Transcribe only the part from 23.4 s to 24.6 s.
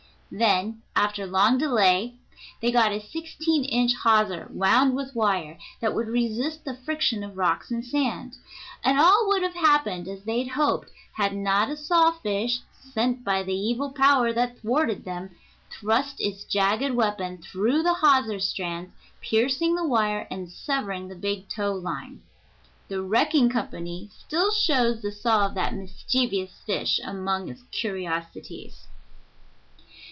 company still